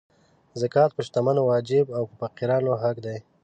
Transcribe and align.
زکات 0.61 0.89
په 0.93 1.01
شتمنو 1.07 1.41
واجب 1.51 1.85
او 1.97 2.03
په 2.09 2.13
فقیرانو 2.21 2.71
حق 2.81 2.97
دی. 3.05 3.17